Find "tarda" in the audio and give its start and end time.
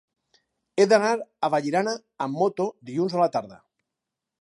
3.37-3.65